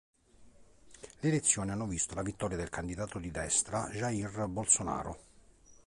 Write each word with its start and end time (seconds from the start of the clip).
Le 1.19 1.29
elezioni 1.29 1.69
hanno 1.69 1.85
visto 1.85 2.15
la 2.15 2.23
vittoria 2.23 2.57
del 2.57 2.69
candidato 2.71 3.19
di 3.19 3.29
destra 3.29 3.87
Jair 3.91 4.47
Bolsonaro. 4.47 5.19